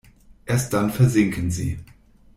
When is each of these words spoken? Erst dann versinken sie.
Erst 0.47 0.73
dann 0.73 0.89
versinken 0.91 1.51
sie. 1.51 1.77